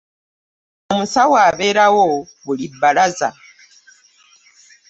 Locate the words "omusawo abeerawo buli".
0.93-2.65